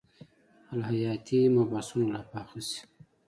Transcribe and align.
الهیاتي 0.73 1.39
مبحثونه 1.55 2.05
لا 2.13 2.21
پاخه 2.31 2.59
شي. 2.69 2.81